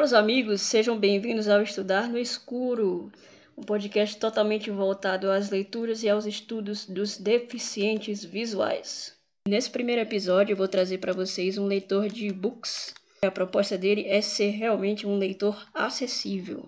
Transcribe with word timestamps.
Caros 0.00 0.14
amigos, 0.14 0.62
sejam 0.62 0.98
bem-vindos 0.98 1.46
ao 1.46 1.60
Estudar 1.60 2.08
no 2.08 2.16
Escuro, 2.16 3.12
um 3.54 3.62
podcast 3.62 4.16
totalmente 4.16 4.70
voltado 4.70 5.30
às 5.30 5.50
leituras 5.50 6.02
e 6.02 6.08
aos 6.08 6.24
estudos 6.24 6.86
dos 6.86 7.18
deficientes 7.18 8.24
visuais. 8.24 9.14
Nesse 9.46 9.68
primeiro 9.68 10.00
episódio, 10.00 10.54
eu 10.54 10.56
vou 10.56 10.66
trazer 10.66 10.96
para 10.96 11.12
vocês 11.12 11.58
um 11.58 11.66
leitor 11.66 12.08
de 12.08 12.28
e-books. 12.28 12.94
A 13.20 13.30
proposta 13.30 13.76
dele 13.76 14.06
é 14.08 14.22
ser 14.22 14.52
realmente 14.52 15.06
um 15.06 15.18
leitor 15.18 15.68
acessível. 15.74 16.66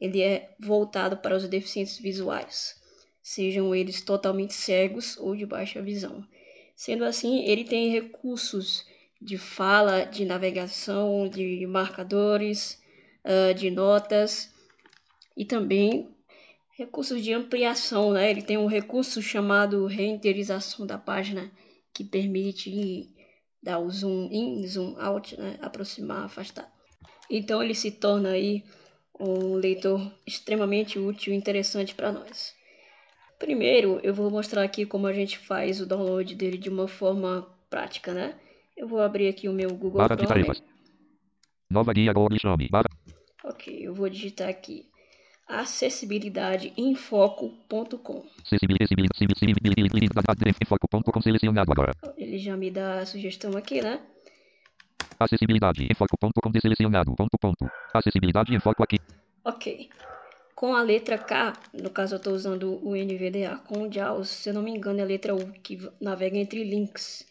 Ele 0.00 0.22
é 0.22 0.48
voltado 0.58 1.18
para 1.18 1.36
os 1.36 1.46
deficientes 1.46 1.98
visuais, 1.98 2.80
sejam 3.22 3.74
eles 3.74 4.00
totalmente 4.00 4.54
cegos 4.54 5.18
ou 5.18 5.36
de 5.36 5.44
baixa 5.44 5.82
visão. 5.82 6.26
Sendo 6.74 7.04
assim, 7.04 7.44
ele 7.44 7.64
tem 7.64 7.90
recursos 7.90 8.86
de 9.24 9.38
fala, 9.38 10.04
de 10.04 10.26
navegação, 10.26 11.26
de 11.26 11.66
marcadores, 11.66 12.78
uh, 13.24 13.54
de 13.54 13.70
notas 13.70 14.52
e 15.34 15.46
também 15.46 16.14
recursos 16.76 17.22
de 17.24 17.32
ampliação, 17.32 18.12
né? 18.12 18.30
Ele 18.30 18.42
tem 18.42 18.58
um 18.58 18.66
recurso 18.66 19.22
chamado 19.22 19.86
renderização 19.86 20.86
da 20.86 20.98
página 20.98 21.50
que 21.94 22.04
permite 22.04 23.08
dar 23.62 23.78
o 23.78 23.90
zoom 23.90 24.28
in, 24.30 24.66
zoom 24.66 24.94
out, 24.98 25.40
né? 25.40 25.56
aproximar, 25.62 26.24
afastar. 26.24 26.70
Então 27.30 27.62
ele 27.62 27.74
se 27.74 27.90
torna 27.92 28.30
aí 28.32 28.62
um 29.18 29.54
leitor 29.54 30.12
extremamente 30.26 30.98
útil 30.98 31.32
e 31.32 31.36
interessante 31.36 31.94
para 31.94 32.12
nós. 32.12 32.52
Primeiro, 33.38 34.00
eu 34.02 34.12
vou 34.12 34.30
mostrar 34.30 34.62
aqui 34.62 34.84
como 34.84 35.06
a 35.06 35.12
gente 35.14 35.38
faz 35.38 35.80
o 35.80 35.86
download 35.86 36.34
dele 36.34 36.58
de 36.58 36.68
uma 36.68 36.86
forma 36.86 37.48
prática, 37.70 38.12
né? 38.12 38.38
Eu 38.76 38.88
vou 38.88 39.00
abrir 39.00 39.28
aqui 39.28 39.48
o 39.48 39.52
meu 39.52 39.70
Google 39.70 39.98
Barra 39.98 40.16
de 40.16 40.26
tarefas. 40.26 40.60
Nova 41.70 41.92
guia 41.92 42.12
Google 42.12 42.36
Chrome. 42.38 42.68
Barra. 42.68 42.88
Ok, 43.44 43.86
eu 43.86 43.94
vou 43.94 44.08
digitar 44.08 44.48
aqui 44.48 44.88
acessibilidadeinfoco.com. 45.46 48.24
Acessibilidade 48.42 48.94
selecionado 51.22 51.70
agora. 51.70 51.92
Ele 52.16 52.38
já 52.38 52.56
me 52.56 52.70
dá 52.70 53.00
a 53.00 53.06
sugestão 53.06 53.54
aqui, 53.56 53.82
né? 53.82 54.00
Acessibilidade 55.18 55.86
deselecionado. 56.52 57.14
Ponto, 57.14 57.36
ponto. 57.38 57.70
Acessibilidade 57.92 58.54
em 58.54 58.60
foco 58.60 58.82
aqui. 58.82 58.98
Ok. 59.44 59.90
Com 60.54 60.74
a 60.74 60.82
letra 60.82 61.18
K, 61.18 61.52
no 61.74 61.90
caso 61.90 62.14
eu 62.14 62.18
estou 62.18 62.32
usando 62.32 62.80
o 62.82 62.94
NVDA 62.94 63.58
com 63.66 63.82
o 63.82 63.92
JAWS, 63.92 64.28
se 64.28 64.48
eu 64.50 64.54
não 64.54 64.62
me 64.62 64.70
engano 64.70 65.00
é 65.00 65.02
a 65.02 65.06
letra 65.06 65.34
U, 65.34 65.52
que 65.62 65.78
navega 66.00 66.38
entre 66.38 66.64
links. 66.64 67.26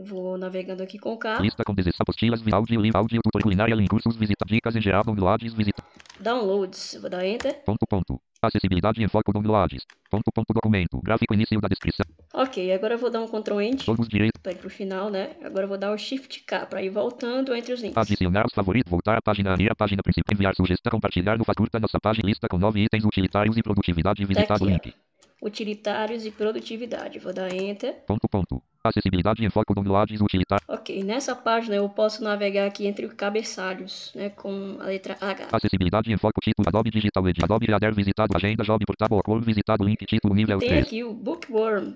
Vou 0.00 0.38
navegando 0.38 0.80
aqui 0.82 0.96
com 0.96 1.12
o 1.14 1.18
K. 1.18 1.40
Lista 1.40 1.64
com 1.64 1.74
16 1.74 2.00
apostilas, 2.00 2.40
vi- 2.40 2.54
áudio, 2.54 2.80
link, 2.80 2.94
áudio, 2.94 3.20
tutor 3.20 3.42
culinária, 3.42 3.74
cursos, 3.88 4.14
visita, 4.16 4.44
dicas 4.46 4.76
em 4.76 4.80
geral, 4.80 5.02
downloads, 5.02 5.52
visita. 5.54 5.82
Downloads, 6.20 6.98
vou 7.00 7.10
dar 7.10 7.26
Enter. 7.26 7.62
Ponto, 7.64 7.84
ponto. 7.88 8.20
Acessibilidade 8.40 9.02
em 9.02 9.08
foco, 9.08 9.32
downloads. 9.32 9.84
Ponto, 10.08 10.30
ponto, 10.32 10.54
documento. 10.54 11.00
Gráfico 11.02 11.34
início 11.34 11.60
da 11.60 11.66
descrição. 11.66 12.06
Ok, 12.32 12.72
agora 12.72 12.94
eu 12.94 12.98
vou 12.98 13.10
dar 13.10 13.20
um 13.20 13.26
Ctrl 13.26 13.60
Enter 13.60 13.84
Todos 13.86 14.00
os 14.02 14.08
direitos. 14.08 14.40
para 14.40 14.52
ir 14.52 14.56
pro 14.58 14.70
final, 14.70 15.10
né? 15.10 15.30
Agora 15.42 15.64
eu 15.64 15.68
vou 15.68 15.78
dar 15.78 15.92
o 15.92 15.98
Shift 15.98 16.44
K 16.44 16.66
para 16.66 16.80
ir 16.80 16.90
voltando 16.90 17.52
entre 17.52 17.72
os 17.72 17.80
links. 17.80 17.96
Adicionar 17.96 18.46
os 18.46 18.54
favoritos, 18.54 18.88
voltar 18.90 19.18
à 19.18 19.22
página, 19.22 19.56
ir 19.58 19.70
à 19.70 19.74
página 19.74 20.00
principal, 20.02 20.32
enviar 20.32 20.54
sugestão, 20.54 20.90
compartilhar 20.92 21.36
no 21.36 21.44
curta 21.44 21.80
nossa 21.80 21.98
página, 22.00 22.24
lista 22.28 22.46
com 22.48 22.56
nove 22.58 22.84
itens 22.84 23.04
utilitários 23.04 23.56
e 23.56 23.62
produtividade, 23.62 24.24
visitado 24.24 24.64
aqui, 24.64 24.72
ó. 24.72 24.76
link. 24.76 24.94
Utilitários 25.40 26.26
e 26.26 26.30
produtividade. 26.32 27.18
Vou 27.20 27.32
dar 27.32 27.52
Enter. 27.54 27.94
Ponto, 28.06 28.28
ponto. 28.28 28.60
Acessibilidade 28.88 29.44
em 29.44 29.50
foco, 29.50 29.74
downloads, 29.74 30.20
utilitários. 30.20 30.66
Ok, 30.68 31.02
nessa 31.04 31.34
página 31.34 31.76
eu 31.76 31.88
posso 31.88 32.22
navegar 32.22 32.66
aqui 32.66 32.86
entre 32.86 33.06
os 33.06 33.12
cabeçalhos, 33.14 34.12
né? 34.14 34.30
Com 34.30 34.76
a 34.80 34.84
letra 34.84 35.16
H. 35.20 35.48
Acessibilidade 35.52 36.12
em 36.12 36.16
foco, 36.16 36.40
título, 36.40 36.68
Adobe 36.68 36.90
Digital 36.90 37.28
Ed, 37.28 37.40
Adobe 37.42 37.66
Reader 37.66 37.94
visitado, 37.94 38.36
agenda, 38.36 38.64
job, 38.64 38.84
portátil, 38.86 39.20
cor, 39.22 39.40
visitado, 39.42 39.84
link, 39.84 40.04
título, 40.06 40.34
nível 40.34 40.58
Tem 40.58 40.68
3. 40.68 40.86
aqui 40.86 41.04
o 41.04 41.12
Bookworm. 41.14 41.94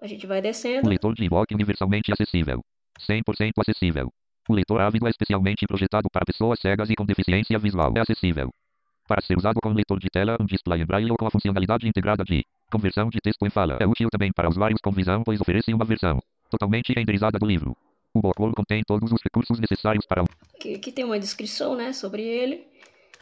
A 0.00 0.06
gente 0.06 0.26
vai 0.26 0.40
O 0.40 0.42
descendo. 0.42 0.88
leitor 0.88 1.14
de 1.14 1.24
e-book 1.24 1.54
universalmente 1.54 2.12
acessível. 2.12 2.60
100% 3.00 3.52
acessível. 3.58 4.12
O 4.48 4.54
leitor 4.54 4.80
ávido 4.80 5.06
é 5.06 5.10
especialmente 5.10 5.66
projetado 5.66 6.08
para 6.10 6.24
pessoas 6.24 6.58
cegas 6.60 6.90
e 6.90 6.94
com 6.96 7.06
deficiência 7.06 7.58
visual. 7.58 7.92
É 7.96 8.00
acessível. 8.00 8.50
Para 9.06 9.20
ser 9.20 9.36
usado 9.36 9.58
com 9.62 9.70
leitor 9.70 9.98
de 9.98 10.08
tela, 10.08 10.36
um 10.40 10.44
display 10.46 10.80
em 10.80 10.86
braille 10.86 11.10
ou 11.10 11.16
com 11.16 11.26
a 11.26 11.30
funcionalidade 11.30 11.86
integrada 11.88 12.24
de 12.24 12.44
conversão 12.70 13.08
de 13.08 13.20
texto 13.20 13.44
em 13.44 13.50
fala. 13.50 13.76
É 13.80 13.86
útil 13.86 14.08
também 14.10 14.32
para 14.32 14.48
usuários 14.48 14.80
com 14.80 14.90
visão, 14.92 15.22
pois 15.24 15.40
oferece 15.40 15.72
uma 15.74 15.84
versão 15.84 16.22
totalmente 16.50 16.92
renderizada 16.92 17.38
do 17.38 17.46
livro. 17.46 17.76
O 18.14 18.20
Bookworm 18.20 18.52
contém 18.52 18.82
todos 18.86 19.10
os 19.10 19.20
recursos 19.22 19.58
necessários 19.58 20.06
para 20.06 20.22
Aqui, 20.54 20.74
aqui 20.74 20.92
tem 20.92 21.04
uma 21.04 21.18
descrição, 21.18 21.74
né? 21.74 21.92
Sobre 21.92 22.22
ele. 22.22 22.66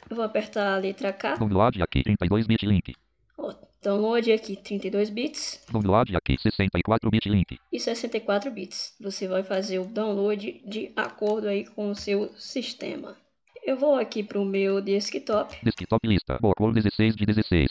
Eu 0.09 0.17
vou 0.17 0.25
apertar 0.25 0.75
a 0.75 0.77
letra 0.79 1.13
K. 1.13 1.37
download 1.37 1.83
aqui 1.83 2.03
32 2.03 2.47
bit 2.47 2.67
link. 2.67 2.95
Ó, 3.39 3.55
download 3.83 4.33
aqui 4.33 4.57
32 4.57 5.09
bits 5.11 5.65
Download 5.71 6.15
aqui 6.17 6.37
64 6.39 7.09
bit 7.11 7.29
link. 7.29 7.59
e 7.73 7.79
64 7.81 8.51
bits. 8.51 8.95
Você 9.01 9.29
vai 9.29 9.43
fazer 9.43 9.79
o 9.79 9.85
download 9.87 10.61
de 10.67 10.93
acordo 10.97 11.49
aí 11.49 11.65
com 11.65 11.91
o 11.91 11.95
seu 11.95 12.31
sistema. 12.37 13.17
Eu 13.65 13.77
vou 13.77 13.95
aqui 13.97 14.23
para 14.23 14.39
o 14.41 14.45
meu 14.45 14.81
desktop. 14.81 15.57
Desktop 15.63 16.07
lista. 16.07 16.39
Bookworm 16.41 16.73
16 16.75 17.15
de 17.17 17.27
16. 17.27 17.71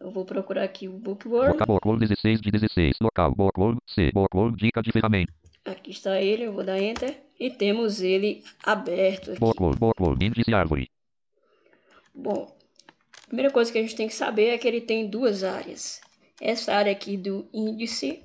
Eu 0.00 0.10
vou 0.10 0.24
procurar 0.24 0.64
aqui 0.64 0.88
o 0.88 0.92
Bookworm. 0.98 1.56
Bookworm 1.66 1.98
16 1.98 2.40
de 2.40 2.50
16. 2.50 2.96
Local 3.00 3.34
Bookworm 3.34 3.78
C. 3.86 4.10
Bookworm 4.12 4.54
dica 4.56 4.82
de 4.82 4.92
ferramenta. 4.92 5.32
Aqui 5.64 5.90
está 5.90 6.20
ele, 6.20 6.44
eu 6.44 6.52
vou 6.52 6.64
dar 6.64 6.80
Enter. 6.80 7.16
E 7.38 7.50
temos 7.50 8.00
ele 8.00 8.42
aberto 8.62 9.30
aqui. 9.32 9.40
Bookworm, 9.40 9.76
Bookworm, 9.78 10.18
índice 10.22 10.54
árvore. 10.54 10.88
Bom, 12.14 12.54
a 13.24 13.26
primeira 13.26 13.50
coisa 13.50 13.72
que 13.72 13.78
a 13.78 13.82
gente 13.82 13.96
tem 13.96 14.06
que 14.06 14.14
saber 14.14 14.48
é 14.48 14.58
que 14.58 14.68
ele 14.68 14.80
tem 14.80 15.08
duas 15.08 15.42
áreas. 15.42 16.00
Essa 16.40 16.74
área 16.74 16.92
aqui 16.92 17.16
do 17.16 17.48
índice, 17.52 18.22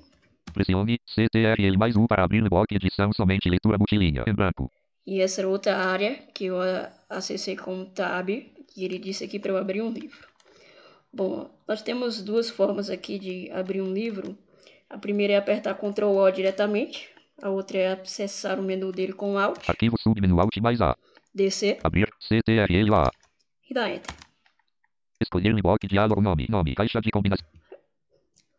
Pressione 0.52 0.98
CTRL 1.06 1.76
mais 1.78 1.96
U 1.96 2.06
para 2.08 2.24
abrir 2.24 2.42
bloco 2.48 2.74
edição 2.74 3.12
somente 3.12 3.48
leitura 3.48 3.78
multilinha 3.78 4.24
em 4.26 4.34
branco. 4.34 4.70
e 5.06 5.20
essa 5.20 5.46
outra 5.46 5.76
área 5.76 6.16
que 6.34 6.46
eu 6.46 6.56
acessei 7.10 7.56
com 7.56 7.82
o 7.82 7.86
Tab, 7.86 8.28
que 8.28 8.84
ele 8.84 8.98
disse 8.98 9.24
aqui 9.24 9.38
para 9.38 9.50
eu 9.52 9.56
abrir 9.58 9.82
um 9.82 9.90
livro. 9.90 10.28
Bom, 11.12 11.50
nós 11.66 11.82
temos 11.82 12.22
duas 12.22 12.48
formas 12.48 12.88
aqui 12.88 13.18
de 13.18 13.50
abrir 13.50 13.82
um 13.82 13.92
livro. 13.92 14.38
A 14.88 14.96
primeira 14.96 15.32
é 15.32 15.36
apertar 15.36 15.74
Ctrl 15.74 16.06
O 16.06 16.30
diretamente, 16.30 17.08
a 17.42 17.48
outra 17.50 17.78
é 17.78 17.92
acessar 17.92 18.58
o 18.60 18.62
menu 18.62 18.92
dele 18.92 19.12
com 19.12 19.36
Alt, 19.36 19.68
Arquivo 19.68 19.96
submenu 20.00 20.40
Alt 20.40 20.56
mais 20.58 20.80
A. 20.80 20.96
descer 21.34 21.78
Abrir 21.82 22.08
CTRL 22.20 22.94
A. 22.94 23.10
e 23.68 23.74
dar 23.74 23.90
Enter. 23.90 24.14
Escolher 25.20 25.52
no 25.52 25.60
bloco 25.60 25.86
diálogo 25.86 26.20
nome, 26.20 26.46
nome, 26.48 26.74
caixa 26.74 27.00
de 27.00 27.10
combinação. 27.10 27.46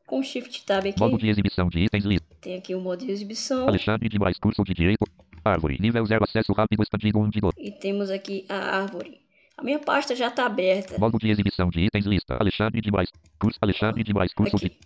Com 0.05 0.21
Shift 0.21 0.65
Tab 0.65 0.85
aqui, 0.85 0.99
Modo 0.99 1.17
de 1.17 1.29
exibição 1.29 1.69
de 1.69 1.79
itens 1.79 2.03
lista. 2.03 2.27
tem 2.41 2.57
aqui 2.57 2.75
o 2.75 2.81
modo 2.81 3.05
de 3.05 3.11
exibição. 3.11 3.67
Alexandre 3.67 4.09
de 4.09 4.19
Moraes, 4.19 4.37
curso 4.37 4.61
de 4.63 4.73
direito. 4.73 5.05
Árvore, 5.43 5.77
nível 5.79 6.05
0, 6.05 6.23
acesso 6.23 6.53
rápido 6.53 6.83
expandido 6.83 7.19
1 7.19 7.29
de 7.29 7.39
2. 7.41 7.53
E 7.57 7.71
temos 7.71 8.09
aqui 8.09 8.45
a 8.47 8.77
árvore. 8.81 9.21
A 9.57 9.63
minha 9.63 9.79
pasta 9.79 10.15
já 10.15 10.27
está 10.27 10.45
aberta. 10.45 10.97
Modo 10.97 11.17
de 11.17 11.29
exibição 11.29 11.69
de 11.69 11.81
itens 11.81 12.05
lista. 12.05 12.37
Alexandre 12.39 12.81
de 12.81 12.89
Moraes, 12.89 13.09
curso, 13.39 13.57
Alexandre 13.61 14.03
de 14.03 14.13
Moraes, 14.13 14.33
curso 14.33 14.55
Aqui. 14.55 14.69
de 14.69 14.77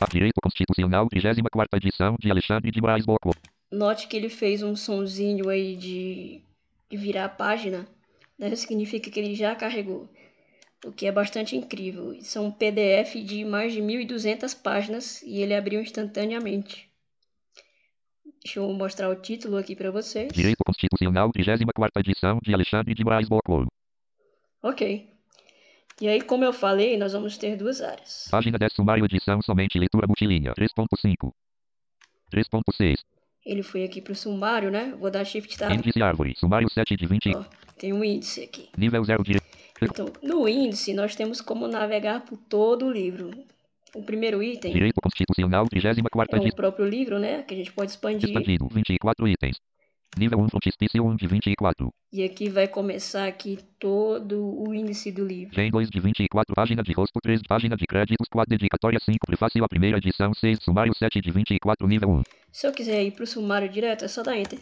a 0.00 0.06
Direito 0.06 0.40
Constitucional, 0.42 1.08
34 1.08 1.78
edição 1.78 2.16
de 2.20 2.30
Alexandre 2.30 2.70
de 2.70 2.80
Moraes 2.80 3.06
Bookworm. 3.06 3.38
Note 3.70 4.06
que 4.06 4.16
ele 4.16 4.28
fez 4.28 4.62
um 4.62 4.76
sonzinho 4.76 5.48
aí 5.48 5.76
de, 5.76 6.42
de 6.90 6.96
virar 6.96 7.24
a 7.24 7.28
página. 7.28 7.86
Né? 8.38 8.54
Significa 8.54 9.10
que 9.10 9.18
ele 9.18 9.34
já 9.34 9.54
carregou. 9.54 10.08
O 10.84 10.92
que 10.92 11.06
é 11.06 11.12
bastante 11.12 11.56
incrível. 11.56 12.14
São 12.20 12.46
um 12.46 12.50
PDF 12.50 13.14
de 13.24 13.44
mais 13.44 13.72
de 13.72 13.80
1.200 13.80 14.60
páginas 14.60 15.22
e 15.22 15.40
ele 15.40 15.54
abriu 15.54 15.80
instantaneamente. 15.80 16.90
Deixa 18.44 18.60
eu 18.60 18.70
mostrar 18.74 19.08
o 19.08 19.16
título 19.16 19.56
aqui 19.56 19.74
para 19.74 19.90
vocês. 19.90 20.30
Direito 20.30 20.58
Constitucional, 20.66 21.32
34 21.32 22.00
edição 22.00 22.38
de 22.42 22.52
Alexandre 22.52 22.94
de 22.94 23.02
Moraes 23.02 23.26
Bookworm. 23.26 23.66
Ok. 24.62 25.08
E 25.98 26.08
aí, 26.08 26.20
como 26.20 26.44
eu 26.44 26.52
falei, 26.52 26.98
nós 26.98 27.14
vamos 27.14 27.38
ter 27.38 27.56
duas 27.56 27.80
áreas. 27.80 28.28
Página 28.30 28.58
10 28.58 28.74
sumário 28.74 29.04
edição 29.06 29.40
somente 29.40 29.78
leitura 29.78 30.06
multilinha 30.06 30.52
3.5. 30.52 31.32
3.6. 32.30 32.96
Ele 33.46 33.62
foi 33.62 33.82
aqui 33.84 34.02
para 34.02 34.12
o 34.12 34.16
sumário, 34.16 34.70
né? 34.70 34.94
Vou 34.98 35.10
dar 35.10 35.24
Shift 35.24 35.56
Tab. 35.56 35.72
Índice 35.72 36.02
árvore. 36.02 36.34
Sumário 36.36 36.68
7 36.68 36.96
de 36.96 37.06
20. 37.06 37.36
Ó, 37.36 37.44
tem 37.78 37.94
um 37.94 38.04
índice 38.04 38.42
aqui. 38.42 38.68
Nível 38.76 39.02
0 39.04 39.24
direito. 39.24 39.46
Então, 39.80 40.12
no 40.22 40.46
índice, 40.46 40.92
nós 40.92 41.16
temos 41.16 41.40
como 41.40 41.66
navegar 41.66 42.20
por 42.26 42.36
todo 42.36 42.86
o 42.86 42.92
livro. 42.92 43.30
O 43.94 44.02
primeiro 44.02 44.42
item 44.42 44.72
Direito 44.72 45.00
Constitucional 45.00 45.66
34 45.68 46.36
é 46.36 46.48
o 46.48 46.54
próprio 46.54 46.86
livro, 46.86 47.18
né? 47.18 47.42
Que 47.42 47.54
a 47.54 47.56
gente 47.56 47.72
pode 47.72 47.92
expandir. 47.92 48.28
Expandido. 48.28 48.68
24 48.68 49.28
itens. 49.28 49.56
Nível 50.16 50.38
1 50.40 50.48
frontispício 50.48 51.04
1 51.04 51.16
de 51.16 51.26
24. 51.26 51.92
E 52.12 52.22
aqui 52.22 52.48
vai 52.48 52.68
começar 52.68 53.26
aqui 53.26 53.58
todo 53.78 54.62
o 54.62 54.72
índice 54.72 55.10
do 55.10 55.26
livro. 55.26 55.54
Gen 55.54 55.70
2 55.70 55.90
de 55.90 56.00
24. 56.00 56.54
Página 56.54 56.82
de 56.82 56.92
rosto 56.92 57.18
3. 57.20 57.40
Página 57.48 57.76
de 57.76 57.84
créditos 57.86 58.28
4. 58.28 58.50
Dedicatória 58.50 58.98
5. 59.00 59.18
Prefácio 59.26 59.64
a 59.64 59.68
primeira 59.68 59.98
edição 59.98 60.32
6. 60.32 60.58
Sumário 60.62 60.94
7 60.94 61.20
de 61.20 61.30
24. 61.30 61.86
Nível 61.86 62.10
1. 62.10 62.22
Se 62.52 62.66
eu 62.66 62.72
quiser 62.72 63.02
ir 63.02 63.12
para 63.12 63.24
o 63.24 63.26
sumário 63.26 63.68
direto, 63.68 64.04
é 64.04 64.08
só 64.08 64.22
dar 64.22 64.38
Enter. 64.38 64.60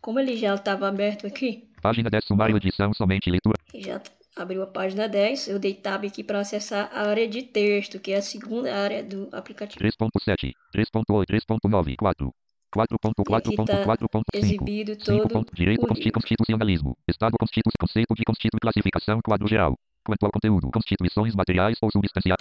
Como 0.00 0.20
ele 0.20 0.36
já 0.36 0.54
estava 0.54 0.86
aberto 0.86 1.26
aqui, 1.26 1.64
Página 1.80 2.08
10, 2.10 2.24
sumário, 2.24 2.56
edição, 2.56 2.94
somente 2.94 3.30
leitura. 3.30 3.58
já 3.74 4.00
abriu 4.36 4.62
a 4.62 4.66
página 4.66 5.08
10, 5.08 5.48
eu 5.48 5.58
dei 5.58 5.74
tab 5.74 6.04
aqui 6.04 6.22
para 6.24 6.40
acessar 6.40 6.90
a 6.92 7.08
área 7.08 7.26
de 7.28 7.42
texto, 7.42 7.98
que 8.00 8.12
é 8.12 8.16
a 8.16 8.22
segunda 8.22 8.74
área 8.74 9.02
do 9.02 9.28
aplicativo. 9.32 9.78
3.7, 9.84 10.52
3.8, 10.74 11.26
3.9, 11.26 11.96
4. 11.96 12.34
4.4.4.5. 12.74 14.22
Exibido 14.34 14.94
5. 14.94 15.04
todo 15.04 15.28
ponto- 15.28 15.54
Direito 15.54 15.84
o 15.84 16.12
constitucionalismo. 16.12 16.96
Estado 17.08 17.36
constitu 17.38 17.70
conceito 17.78 18.14
de 18.14 18.24
constitu 18.24 18.56
classificação 18.60 19.20
quadro 19.24 19.46
geral. 19.46 19.78
Quanto 20.04 20.24
ao 20.26 20.32
conteúdo, 20.32 20.70
constituições 20.72 21.34
materiais 21.34 21.78
ou 21.80 21.90
substanciais. 21.90 22.38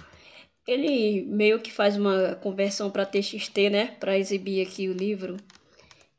Ele 0.67 1.23
meio 1.27 1.59
que 1.59 1.71
faz 1.71 1.95
uma 1.97 2.35
conversão 2.35 2.89
para 2.89 3.05
TXT, 3.05 3.69
né? 3.69 3.85
Para 3.99 4.17
exibir 4.17 4.65
aqui 4.65 4.89
o 4.89 4.93
livro. 4.93 5.37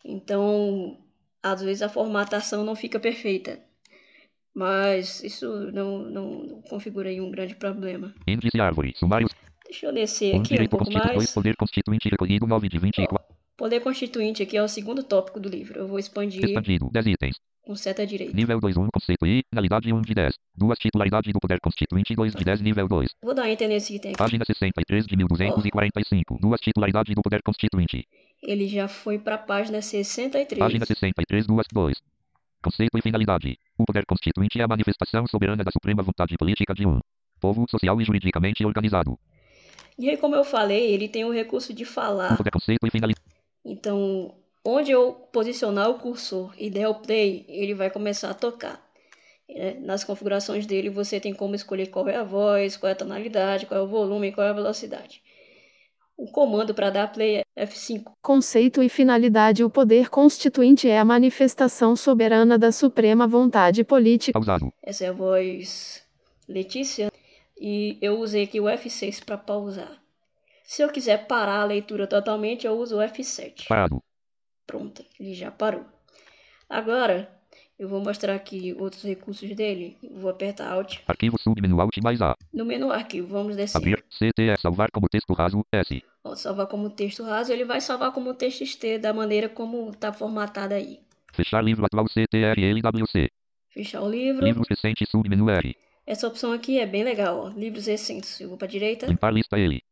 Então, 0.04 0.96
às 1.42 1.60
vezes 1.62 1.82
a 1.82 1.88
formatação 1.88 2.64
não 2.64 2.76
fica 2.76 3.00
perfeita. 3.00 3.58
Mas 4.54 5.22
isso 5.24 5.72
não, 5.72 5.98
não, 6.04 6.42
não 6.44 6.62
configura 6.62 7.08
aí 7.08 7.20
um 7.20 7.30
grande 7.30 7.56
problema. 7.56 8.14
Índice 8.26 8.60
árvore. 8.60 8.94
Sumário. 8.96 9.28
Deixa 9.64 9.86
eu 9.86 9.92
descer 9.92 10.34
1. 10.36 10.40
aqui 10.40 10.54
um 10.54 10.68
pouco 10.68 10.84
constitu 10.84 11.04
2. 11.04 11.16
mais. 11.16 11.34
Poder 11.34 11.56
constituinte 11.56 12.08
recolhido 12.08 12.46
9 12.46 12.68
de 12.68 12.78
24. 12.78 13.34
Poder 13.56 13.80
constituinte 13.80 14.42
aqui 14.42 14.56
é 14.56 14.62
o 14.62 14.68
segundo 14.68 15.02
tópico 15.02 15.40
do 15.40 15.48
livro. 15.48 15.78
Eu 15.78 15.88
vou 15.88 15.98
expandir 15.98 16.44
Expandido. 16.44 16.90
10 16.92 17.06
itens. 17.06 17.36
com 17.62 17.74
seta 17.74 18.06
direita. 18.06 18.34
Nível 18.34 18.60
2. 18.60 18.76
1. 18.76 18.88
Conceito 18.92 19.26
I. 19.26 19.42
Finalidade 19.48 19.92
1 19.92 20.00
de 20.02 20.14
10. 20.14 20.34
Duas 20.56 20.78
titularidade 20.78 21.32
do 21.32 21.40
poder 21.40 21.60
constituinte 21.60 22.14
2 22.14 22.34
de 22.34 22.44
10. 22.44 22.60
Nível 22.60 22.86
2. 22.86 23.10
Vou 23.22 23.34
dar 23.34 23.50
enter 23.50 23.68
nesse 23.68 23.96
item 23.96 24.10
aqui. 24.10 24.18
Página 24.18 24.44
63 24.44 25.06
de 25.06 25.16
1245. 25.16 26.38
Duas 26.40 26.60
titularidade 26.60 27.14
do 27.14 27.22
poder 27.22 27.42
constituinte. 27.42 28.06
Ele 28.42 28.68
já 28.68 28.86
foi 28.86 29.18
para 29.18 29.36
a 29.36 29.38
página 29.38 29.80
63. 29.80 30.58
Página 30.58 30.84
63, 30.84 31.46
2, 31.46 31.66
2. 31.72 32.02
Conceito 32.64 32.96
e 32.96 33.02
finalidade. 33.02 33.58
O 33.78 33.84
poder 33.84 34.06
constituinte 34.06 34.58
é 34.58 34.64
a 34.64 34.68
manifestação 34.68 35.26
soberana 35.26 35.62
da 35.62 35.70
suprema 35.70 36.02
vontade 36.02 36.34
política 36.38 36.72
de 36.72 36.86
um 36.86 36.98
povo 37.38 37.66
social 37.68 38.00
e 38.00 38.04
juridicamente 38.04 38.64
organizado. 38.64 39.18
E 39.98 40.08
aí, 40.08 40.16
como 40.16 40.34
eu 40.34 40.44
falei, 40.44 40.92
ele 40.92 41.06
tem 41.06 41.26
o 41.26 41.32
recurso 41.32 41.74
de 41.74 41.84
falar. 41.84 42.38
Então, 43.62 44.34
onde 44.64 44.90
eu 44.90 45.12
posicionar 45.30 45.90
o 45.90 45.98
cursor 45.98 46.54
e 46.58 46.70
der 46.70 46.88
o 46.88 46.94
play, 46.94 47.44
ele 47.48 47.74
vai 47.74 47.90
começar 47.90 48.30
a 48.30 48.34
tocar. 48.34 48.82
É, 49.46 49.74
Nas 49.74 50.02
configurações 50.02 50.64
dele, 50.64 50.88
você 50.88 51.20
tem 51.20 51.34
como 51.34 51.54
escolher 51.54 51.88
qual 51.88 52.08
é 52.08 52.16
a 52.16 52.24
voz, 52.24 52.78
qual 52.78 52.88
é 52.88 52.92
a 52.92 52.96
tonalidade, 52.96 53.66
qual 53.66 53.78
é 53.78 53.82
o 53.82 53.86
volume, 53.86 54.32
qual 54.32 54.46
é 54.46 54.50
a 54.50 54.54
velocidade. 54.54 55.22
O 56.16 56.30
comando 56.30 56.74
para 56.74 56.90
dar 56.90 57.12
play 57.12 57.42
é 57.56 57.66
F5. 57.66 58.12
Conceito 58.22 58.82
e 58.82 58.88
finalidade 58.88 59.64
O 59.64 59.70
poder 59.70 60.08
constituinte 60.08 60.88
é 60.88 60.98
a 60.98 61.04
manifestação 61.04 61.96
soberana 61.96 62.56
da 62.58 62.70
suprema 62.70 63.26
vontade 63.26 63.82
política. 63.82 64.32
Pausado. 64.32 64.72
Essa 64.82 65.06
é 65.06 65.08
a 65.08 65.12
voz 65.12 66.04
Letícia. 66.48 67.10
E 67.58 67.98
eu 68.00 68.18
usei 68.18 68.44
aqui 68.44 68.60
o 68.60 68.64
F6 68.64 69.24
para 69.24 69.38
pausar. 69.38 70.00
Se 70.64 70.82
eu 70.82 70.88
quiser 70.88 71.26
parar 71.26 71.60
a 71.60 71.64
leitura 71.64 72.06
totalmente, 72.06 72.66
eu 72.66 72.78
uso 72.78 72.96
o 72.96 73.00
F7. 73.00 73.66
Parado. 73.68 74.02
Pronto, 74.66 75.04
ele 75.20 75.34
já 75.34 75.50
parou. 75.50 75.84
Agora, 76.68 77.30
eu 77.84 77.88
vou 77.88 78.00
mostrar 78.00 78.34
aqui 78.34 78.74
outros 78.78 79.02
recursos 79.02 79.54
dele. 79.54 79.96
Vou 80.10 80.30
apertar 80.30 80.72
Alt. 80.72 81.00
Arquivo 81.06 81.38
submenu 81.38 81.80
Alt 81.80 81.98
mais 82.02 82.20
A. 82.22 82.34
No 82.52 82.64
menu 82.64 82.90
Arquivo, 82.90 83.28
vamos 83.28 83.56
descer. 83.56 83.76
Abrir. 83.76 84.02
CTE. 84.08 84.58
Salvar 84.58 84.90
como 84.90 85.06
texto 85.06 85.32
raso. 85.34 85.62
S. 85.70 86.02
Ó, 86.24 86.34
salvar 86.34 86.66
como 86.66 86.88
texto 86.88 87.22
raso, 87.22 87.52
ele 87.52 87.64
vai 87.64 87.80
salvar 87.82 88.10
como 88.12 88.34
TXT 88.34 88.98
da 89.00 89.12
maneira 89.12 89.48
como 89.50 89.90
está 89.90 90.12
formatado 90.12 90.72
aí. 90.72 90.98
Fechar 91.34 91.62
livro 91.62 91.84
atual 91.84 92.06
CTRLWC. 92.08 93.30
Fechar 93.68 94.00
o 94.02 94.10
livro. 94.10 94.46
Livros 94.46 94.66
recentes 94.68 95.08
submenu 95.10 95.50
R. 95.50 95.76
Essa 96.06 96.26
opção 96.26 96.52
aqui 96.52 96.78
é 96.78 96.86
bem 96.86 97.04
legal, 97.04 97.38
ó. 97.38 97.48
Livros 97.48 97.86
recentes. 97.86 98.40
Eu 98.40 98.48
vou 98.48 98.56
para 98.56 98.68
direita. 98.68 99.06
Limpar 99.06 99.30
lista 99.30 99.58
L. 99.58 99.82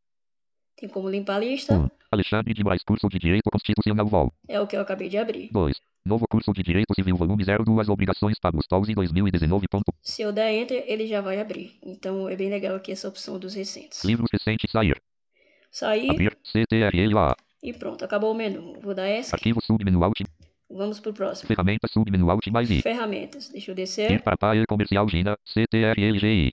Tem 0.76 0.88
como 0.88 1.10
limpar 1.10 1.36
a 1.36 1.40
lista. 1.40 1.74
1. 1.74 1.90
Alexandre 2.12 2.52
de 2.52 2.62
Moraes 2.62 2.82
Curso 2.84 3.08
de 3.08 3.18
Direito 3.18 3.48
Constitucional 3.50 4.06
Vol. 4.06 4.32
É 4.46 4.60
o 4.60 4.66
que 4.66 4.76
eu 4.76 4.80
acabei 4.82 5.08
de 5.08 5.16
abrir. 5.16 5.48
2. 5.50 5.74
Novo 6.04 6.26
curso 6.28 6.52
de 6.52 6.62
Direito 6.62 6.92
Civil 6.94 7.16
Volume 7.16 7.42
02 7.44 7.88
Obrigações 7.88 8.38
Pagos 8.38 8.66
Tolzi 8.66 8.92
2019. 8.94 9.66
ponto. 9.68 9.92
Se 10.02 10.20
eu 10.22 10.32
der 10.32 10.52
Enter, 10.52 10.84
ele 10.86 11.06
já 11.06 11.20
vai 11.20 11.40
abrir. 11.40 11.72
Então 11.82 12.28
é 12.28 12.36
bem 12.36 12.50
legal 12.50 12.76
aqui 12.76 12.92
essa 12.92 13.08
opção 13.08 13.38
dos 13.38 13.54
recentes. 13.54 14.04
Livros 14.04 14.28
recentes 14.32 14.70
sair. 14.70 15.00
Sair 15.70 16.10
Abrir. 16.10 16.36
CTRLA. 16.44 17.34
e 17.62 17.72
pronto, 17.72 18.04
acabou 18.04 18.32
o 18.32 18.34
menu. 18.34 18.78
Vou 18.82 18.94
dar 18.94 19.08
ESC. 19.08 19.34
Arquivo 19.34 19.60
submenu 19.62 20.04
Alt. 20.04 20.20
Vamos 20.68 21.00
pro 21.00 21.12
próximo. 21.14 21.46
Ferramenta 21.48 21.86
submenu 21.88 22.30
Alt 22.30 22.46
mais 22.48 22.70
I. 22.70 22.82
Ferramentas. 22.82 23.48
Deixa 23.48 23.70
eu 23.70 23.72
Ir 23.72 23.76
descer. 23.76 24.22
para 24.22 24.36
Paia 24.36 24.64
Comercial 24.66 25.08
Gina. 25.08 25.36
CTRLGI. 25.46 26.52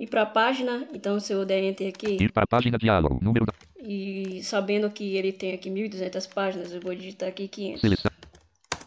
E 0.00 0.06
para 0.06 0.22
a 0.22 0.26
página, 0.26 0.88
então 0.94 1.20
se 1.20 1.30
eu 1.30 1.44
der 1.44 1.62
Enter 1.62 1.88
aqui, 1.88 2.16
Ir 2.18 2.32
para 2.32 2.46
página 2.46 2.78
diálogo. 2.78 3.18
Número 3.22 3.44
da 3.44 3.52
e 3.82 4.42
sabendo 4.42 4.90
que 4.90 5.14
ele 5.16 5.30
tem 5.30 5.52
aqui 5.52 5.68
1.200 5.70 6.32
páginas, 6.32 6.72
eu 6.72 6.80
vou 6.80 6.94
digitar 6.94 7.28
aqui 7.28 7.46
500. 7.46 7.80
seleção. 7.82 8.10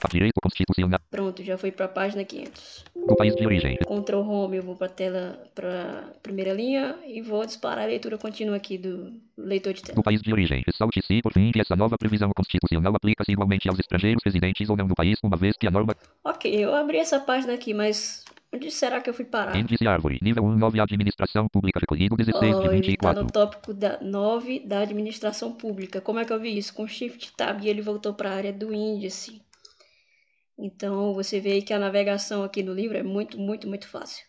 A 0.04 0.08
direito 0.10 0.34
constitucional 0.42 1.00
Pronto, 1.10 1.42
já 1.44 1.58
foi 1.58 1.72
para 1.72 1.86
a 1.86 1.90
página 1.90 2.26
500. 2.26 2.84
do 3.08 3.16
país 3.16 3.36
de 3.36 3.46
origem. 3.46 3.78
Ctrl 3.78 4.20
Home, 4.20 4.58
eu 4.58 4.64
vou 4.64 4.76
para 4.76 4.88
a 4.88 4.90
tela, 4.90 5.40
para 5.54 6.14
primeira 6.22 6.52
linha 6.52 6.96
e 7.08 7.22
vou 7.22 7.46
disparar 7.46 7.86
a 7.86 7.88
leitura 7.88 8.18
contínua 8.18 8.56
aqui 8.56 8.78
do 8.78 9.14
leitor 9.38 9.74
de 9.74 9.84
tela. 9.84 9.96
Do 9.96 10.04
país 10.04 10.22
de 10.22 10.34
origem. 10.34 10.64
Ressalte-se, 10.66 11.22
por 11.22 11.32
fim, 11.32 11.52
que 11.52 11.62
essa 11.62 11.76
nova 11.76 11.96
previsão 11.98 12.32
constitucional 12.36 12.94
aplica-se 12.96 13.32
igualmente 13.32 13.70
aos 13.70 13.80
estrangeiros 13.80 14.22
residentes 14.26 14.68
ou 14.70 14.76
não 14.76 14.88
do 14.88 14.96
país, 14.96 15.18
uma 15.24 15.38
vez 15.38 15.56
que 15.56 15.68
a 15.68 15.72
norma 15.72 15.96
Ok, 16.24 16.52
eu 16.52 16.76
abri 16.76 16.98
essa 16.98 17.20
página 17.20 17.54
aqui, 17.54 17.74
mas 17.74 18.26
onde 18.54 18.70
será 18.72 19.02
que 19.02 19.10
eu 19.10 19.14
fui 19.14 19.26
parar? 19.26 19.56
Índice 19.58 19.88
Árvore. 19.88 20.20
Nível 20.22 20.44
1, 20.46 20.56
9 20.58 20.80
Administração 20.80 21.48
Pública 21.50 21.80
recolhido 21.80 22.16
16 22.16 22.56
Oh, 22.56 22.62
de 22.62 22.68
ele 22.68 22.78
está 22.78 23.12
24. 23.12 23.24
no 23.24 23.32
tópico 23.32 23.74
da 23.74 24.00
9 24.02 24.60
da 24.60 24.80
administração 24.80 25.52
pública. 25.54 26.00
Como 26.02 26.20
é 26.20 26.26
que 26.26 26.32
eu 26.34 26.40
vi 26.40 26.58
isso? 26.58 26.74
Com 26.74 26.88
Shift 26.88 27.34
Tab 27.36 27.62
e 27.64 27.70
ele 27.70 27.82
voltou 27.82 28.14
para 28.14 28.30
a 28.32 28.36
área 28.36 28.54
do 28.54 28.74
índice. 28.74 29.42
Então 30.58 31.14
você 31.14 31.40
vê 31.40 31.62
que 31.62 31.74
a 31.74 31.80
navegação 31.80 32.44
aqui 32.44 32.62
no 32.62 32.74
livro 32.74 32.98
é 32.98 33.04
muito, 33.04 33.40
muito, 33.40 33.68
muito 33.68 33.88
fácil. 33.88 34.24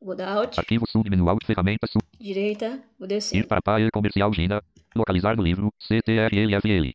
Vou 0.00 0.16
dar 0.16 0.32
Alt, 0.32 0.58
Arquivo 0.58 0.86
submenu 0.88 1.28
Alt 1.28 1.44
Ferramenta 1.44 1.86
sub. 1.86 2.02
direita, 2.18 2.82
vou 2.98 3.06
Ir 3.06 3.08
descer. 3.08 3.46
para 3.46 3.60
Paia 3.60 3.88
Comercial 3.92 4.32
Gina. 4.32 4.62
Localizar 4.96 5.36
no 5.36 5.42
livro. 5.42 5.70
CTRLFL. 5.78 6.92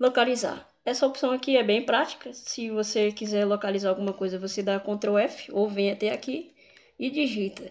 Localizar. 0.00 0.66
Essa 0.88 1.06
opção 1.06 1.32
aqui 1.32 1.54
é 1.54 1.62
bem 1.62 1.84
prática. 1.84 2.32
Se 2.32 2.70
você 2.70 3.12
quiser 3.12 3.44
localizar 3.44 3.90
alguma 3.90 4.14
coisa, 4.14 4.38
você 4.38 4.62
dá 4.62 4.80
Ctrl 4.80 5.18
F 5.18 5.52
ou 5.52 5.68
vem 5.68 5.90
até 5.90 6.10
aqui 6.10 6.50
e 6.98 7.10
digita. 7.10 7.70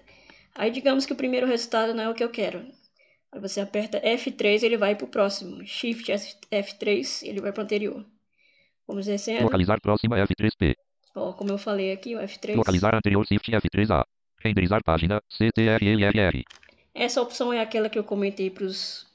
Aí 0.54 0.70
digamos 0.70 1.04
que 1.04 1.14
o 1.14 1.16
primeiro 1.16 1.48
resultado 1.48 1.96
não 1.96 2.04
é 2.04 2.10
o 2.10 2.14
que 2.14 2.24
eu 2.24 2.30
quero. 2.30 2.64
Aí 3.32 3.42
você 3.42 3.60
aperta 3.60 4.00
F3, 4.02 4.62
ele 4.62 4.78
vai 4.78 4.96
para 4.96 5.06
o 5.06 5.08
próximo. 5.08 5.66
Shift 5.66 6.12
F3, 6.52 7.28
ele 7.28 7.42
vai 7.42 7.52
para 7.52 7.62
o 7.62 7.64
anterior. 7.64 8.06
Vamos 8.88 9.08
descendo. 9.08 9.46
Localizar 9.46 9.82
próxima 9.82 10.16
F3P. 10.18 10.76
Ó, 11.16 11.34
como 11.34 11.50
eu 11.50 11.58
falei 11.58 11.94
aqui, 11.94 12.16
o 12.16 12.20
F3. 12.20 12.56
Localizar 12.56 12.94
anterior 12.94 13.26
Shift 13.26 13.52
F3A. 13.52 14.04
Renderizar 14.44 14.84
página. 14.84 15.24
CTRLRR. 15.28 16.44
Essa 16.94 17.20
opção 17.20 17.52
é 17.52 17.62
aquela 17.62 17.90
que 17.90 17.98
eu 17.98 18.04
comentei 18.04 18.52
para 18.52 18.66
os 18.66 19.07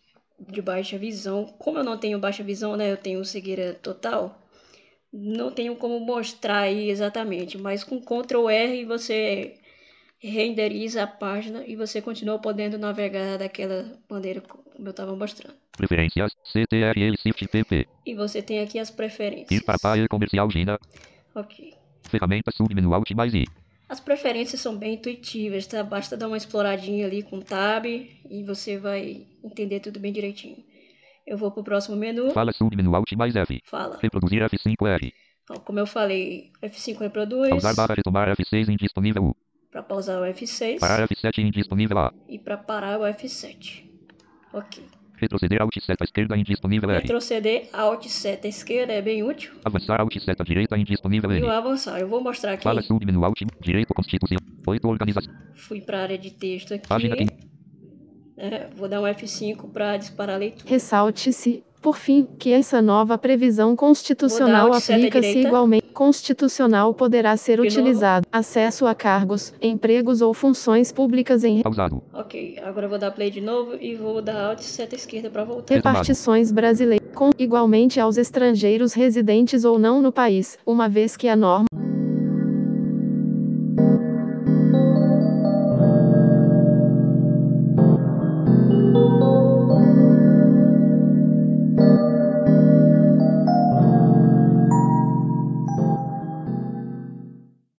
de 0.49 0.63
baixa 0.63 0.99
visão. 0.99 1.47
Como 1.59 1.79
eu 1.79 1.85
não 1.85 1.99
tenho 1.99 2.19
baixa 2.19 2.43
visão, 2.43 2.77
né? 2.77 2.91
Eu 2.91 2.97
tenho 2.97 3.25
cegueira 3.25 3.75
total. 3.75 4.39
Não 5.13 5.51
tenho 5.51 5.77
como 5.77 6.01
mostrar 6.01 6.61
aí 6.61 6.89
exatamente, 6.89 7.59
mas 7.59 7.85
com 7.85 8.01
Ctrl 8.01 8.49
R 8.49 8.85
você 8.87 9.59
renderiza 10.19 11.03
a 11.03 11.07
página 11.07 11.65
e 11.67 11.77
você 11.77 12.01
continua 12.01 12.39
podendo 12.39 12.79
navegar 12.79 13.39
daquela 13.39 13.99
maneira 14.09 14.41
como 14.41 14.65
eu 14.79 14.91
estava 14.91 15.15
mostrando. 15.15 15.57
Preferências. 15.77 16.33
CTRL 16.45 17.17
Shift 17.19 17.49
PP. 17.49 17.89
E 18.07 18.15
você 18.15 18.41
tem 18.41 18.61
aqui 18.61 18.79
as 18.79 18.91
preferências. 18.91 19.51
Ir 19.51 19.65
para 19.65 19.79
Paia 19.79 20.09
Comercial 20.09 20.51
Gina. 20.51 20.79
Ok. 21.35 21.75
Ferramenta 22.09 22.51
submenu 22.53 22.95
Alt 22.95 23.11
mais 23.13 23.35
I. 23.35 23.45
As 23.93 24.01
preferências 24.01 24.59
são 24.59 24.75
bem 24.75 24.95
intuitivas, 24.95 25.67
tá? 25.67 25.85
Basta 25.85 26.17
dar 26.17 26.27
uma 26.27 26.39
exploradinha 26.39 27.05
ali 27.05 27.23
com 27.23 27.43
Tab 27.43 27.85
e 27.85 28.43
você 28.43 28.79
vai 28.79 29.27
entender 29.45 29.81
tudo 29.81 30.01
bem 30.01 30.11
direitinho. 30.11 30.65
Eu 31.27 31.37
vou 31.37 31.51
pro 31.51 31.63
próximo 31.63 31.95
menu. 31.95 32.31
Fala 32.31 32.55
submenu 32.55 32.97
Alt 32.97 33.13
mais 33.13 33.37
F. 33.37 33.61
Fala. 33.67 33.99
Reproduzir 34.01 34.43
F5R. 34.49 35.13
Então, 35.45 35.57
como 35.63 35.79
eu 35.79 35.87
falei, 35.87 36.51
F5 36.63 37.01
reproduz. 37.01 37.51
Pausar 37.51 37.77
barra 37.77 37.95
retomar 37.95 38.35
F6 38.35 38.71
indisponível 38.71 39.25
U. 39.25 39.37
Para 39.71 39.83
pausar 39.83 40.23
o 40.23 40.25
F6. 40.25 40.79
Parar 40.79 41.07
F7 41.07 41.47
indisponível 41.47 41.99
A. 41.99 42.15
E 42.27 42.39
para 42.39 42.57
parar 42.57 42.99
o 42.99 43.03
F7. 43.03 43.85
Ok. 44.55 44.83
Retroceder 45.23 45.63
Alt 45.63 45.79
seta 45.81 46.03
esquerda 46.03 46.37
indisponível 46.37 46.91
R. 46.91 47.01
Retroceder 47.01 47.69
Alt 47.73 48.09
seta 48.09 48.49
esquerda 48.49 48.93
é 48.93 49.01
bem 49.01 49.23
útil. 49.23 49.53
Avançar 49.65 50.01
Alt 50.01 50.19
seta 50.19 50.43
direita 50.43 50.77
indisponível 50.77 51.31
E 51.31 51.43
o 51.43 51.47
N. 51.47 51.51
avançar. 51.51 52.01
Eu 52.01 52.09
vou 52.09 52.21
mostrar 52.21 52.55
aqui. 52.55 52.65
Fala 52.65 52.83
submenu 52.83 53.25
Alt. 53.25 53.41
Direito 53.61 53.95
Constituição. 53.95 54.39
8 54.67 54.89
Organização. 54.89 55.33
Fui 55.55 55.81
para 55.81 55.99
a 55.99 56.03
área 56.03 56.19
de 56.19 56.33
texto 56.33 56.75
aqui. 56.75 56.89
Página 56.89 57.17
15. 57.17 57.31
É, 58.37 58.67
vou 58.75 58.89
dar 58.89 59.01
um 59.01 59.05
F5 59.05 59.71
para 59.71 59.97
disparar 59.97 60.35
a 60.35 60.39
leitura. 60.39 60.69
Ressalte-se, 60.69 61.63
Por 61.83 61.97
fim, 61.97 62.29
que 62.39 62.53
essa 62.53 62.81
nova 62.81 63.19
previsão 63.19 63.75
constitucional 63.75 64.73
aplica-se 64.73 65.39
igualmente. 65.41 65.83
Constitucional 65.93 66.95
poderá 66.95 67.37
ser 67.37 67.61
De 67.61 67.67
utilizado. 67.67 68.25
Novo? 68.33 68.41
Acesso 68.41 68.87
a 68.87 68.95
cargos, 68.95 69.53
empregos 69.61 70.23
ou 70.23 70.33
funções 70.33 70.93
públicas 70.93 71.43
em. 71.43 71.61
Pausado. 71.61 72.01
Ok, 72.15 72.57
agora 72.65 72.89
vou 72.89 72.99
dar 72.99 73.11
play 73.11 73.31
de 73.31 73.41
novo 73.41 73.77
e 73.81 73.97
vou 73.97 74.23
dar 74.23 74.51
Alt 74.51 74.61
seta 74.61 74.95
esquerda 74.95 75.29
para 75.29 75.45
voltar. 75.45 75.75
Repartições 75.75 76.53
brasileiras. 76.53 77.03
Com, 77.15 77.31
igualmente 77.37 77.99
aos 78.01 78.17
estrangeiros 78.17 78.95
residentes 78.95 79.65
ou 79.65 79.79
não 79.79 80.01
no 80.01 80.13
país, 80.13 80.59
uma 80.65 80.89
vez 80.89 81.17
que 81.17 81.29
a 81.29 81.37
norma. 81.37 81.67